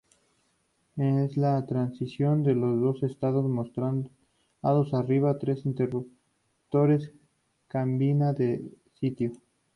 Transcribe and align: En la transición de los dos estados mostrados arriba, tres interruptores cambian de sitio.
En 0.95 1.29
la 1.35 1.63
transición 1.67 2.41
de 2.41 2.55
los 2.55 2.81
dos 2.81 3.03
estados 3.03 3.45
mostrados 3.47 4.07
arriba, 4.95 5.37
tres 5.37 5.63
interruptores 5.63 7.11
cambian 7.67 8.33
de 8.33 8.67
sitio. 8.99 9.31